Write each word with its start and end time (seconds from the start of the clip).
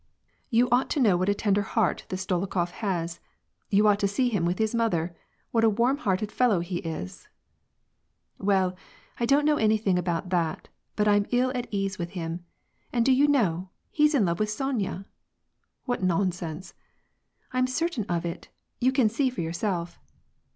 "You 0.49 0.67
ought 0.71 0.89
to 0.89 0.99
know 0.99 1.15
WAR 1.15 1.27
AND 1.27 1.27
PEACE. 1.37 1.43
45 1.43 1.43
what 1.43 1.43
a 1.43 1.43
tender 1.43 1.61
heart 1.61 2.05
this 2.09 2.25
Dolokhof 2.25 2.71
has, 2.71 3.19
you 3.69 3.85
ought 3.87 3.99
to 3.99 4.07
see 4.07 4.29
him 4.29 4.45
with 4.45 4.57
his 4.57 4.73
mother! 4.73 5.15
what 5.51 5.63
a 5.63 5.69
warm 5.69 5.97
hearted 5.97 6.31
fellow 6.31 6.59
he 6.61 6.77
is!"" 6.77 7.27
Well, 8.39 8.75
I 9.19 9.27
don't 9.27 9.45
know 9.45 9.57
anything 9.57 9.99
about 9.99 10.29
that, 10.31 10.69
but 10.95 11.07
I'm 11.07 11.27
ill 11.29 11.51
at 11.53 11.67
ease 11.69 11.99
with 11.99 12.13
him. 12.17 12.43
And 12.91 13.05
do 13.05 13.11
you 13.11 13.27
know, 13.27 13.69
he's 13.91 14.15
in 14.15 14.25
love 14.25 14.39
with 14.39 14.49
Sonya?"" 14.49 15.05
What 15.85 16.01
nonsense 16.01 16.73
"—"I'm 17.53 17.67
certain 17.67 18.05
of 18.05 18.25
it, 18.25 18.49
you 18.79 18.91
can 18.91 19.07
see 19.07 19.29
for 19.29 19.41
jrourself." 19.41 19.99